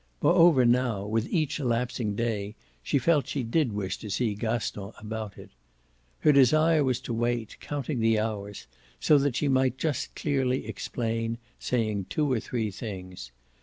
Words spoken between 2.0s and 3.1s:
day, she